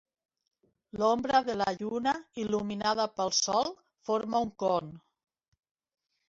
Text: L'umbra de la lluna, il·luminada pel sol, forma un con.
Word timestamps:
L'umbra 1.01 1.41
de 1.49 1.55
la 1.61 1.67
lluna, 1.81 2.13
il·luminada 2.45 3.05
pel 3.19 3.31
sol, 3.41 3.69
forma 4.09 4.43
un 4.49 4.53
con. 4.65 4.91